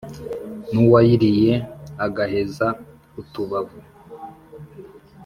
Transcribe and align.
N'uwayiriye 0.71 1.53
agaheza 2.05 2.67
utubavu, 3.21 3.79